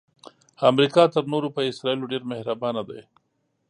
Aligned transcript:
امریکا 0.69 1.03
تر 1.13 1.23
نورو 1.31 1.49
په 1.55 1.61
اسراییلو 1.69 2.09
ډیره 2.11 2.25
مهربانه 2.33 2.81
ده. 2.89 2.99